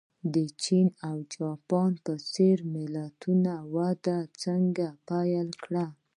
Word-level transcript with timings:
د 0.33 0.35
جاپان 0.63 0.85
او 1.07 1.17
چین 1.33 2.03
په 2.05 2.13
څېر 2.33 2.57
ملتونو 2.73 3.55
وده 3.75 4.17
څنګه 4.43 4.87
پیل 5.07 5.47
کړه. 5.63 5.85